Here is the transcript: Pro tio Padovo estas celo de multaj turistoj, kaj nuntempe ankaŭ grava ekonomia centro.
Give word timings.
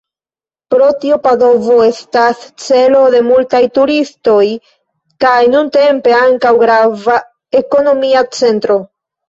Pro 0.73 0.85
tio 1.01 1.17
Padovo 1.25 1.75
estas 1.87 2.41
celo 2.69 3.03
de 3.17 3.21
multaj 3.27 3.61
turistoj, 3.77 4.47
kaj 5.27 5.37
nuntempe 5.55 6.19
ankaŭ 6.25 6.57
grava 6.67 7.23
ekonomia 7.65 8.29
centro. 8.43 8.83